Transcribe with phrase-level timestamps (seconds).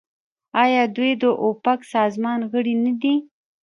[0.63, 3.15] آیا دوی د اوپک سازمان غړي نه دي؟